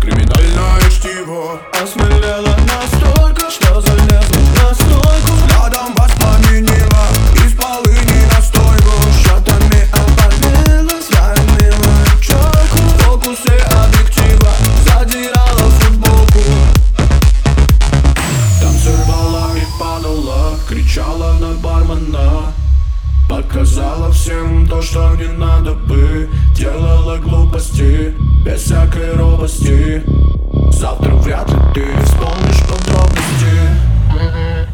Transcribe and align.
Криминальное 0.00 0.90
чтиво 0.90 1.60
Казала 23.56 24.10
всем 24.10 24.66
то, 24.68 24.82
что 24.82 25.16
не 25.16 25.28
надо 25.28 25.72
бы 25.72 26.28
Делала 26.54 27.16
глупости, 27.16 28.14
без 28.44 28.60
всякой 28.60 29.14
робости. 29.14 30.02
Завтра 30.72 31.14
вряд 31.14 31.48
ли 31.48 31.56
ты 31.72 31.86
вспомнишь 32.04 32.60
подробности. 32.68 34.65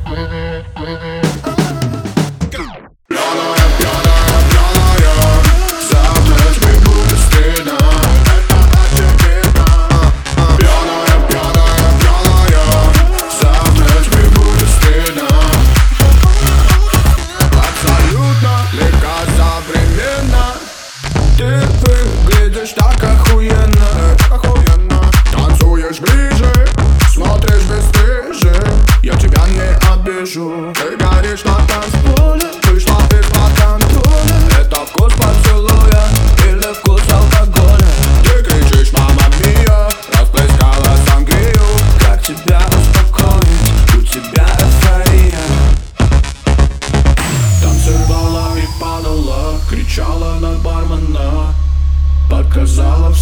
show. 30.32 30.72
Hey. 30.72 31.21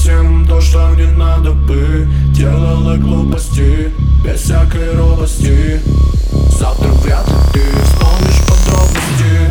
всем 0.00 0.46
то, 0.46 0.60
что 0.62 0.88
мне 0.88 1.10
надо 1.10 1.52
бы 1.52 2.08
Делала 2.32 2.96
глупости, 2.96 3.92
без 4.24 4.40
всякой 4.40 4.96
робости. 4.96 5.80
Завтра 6.58 6.88
вряд 6.88 7.28
ли 7.28 7.34
ты 7.52 7.60
вспомнишь 7.84 8.40
подробности. 8.48 9.50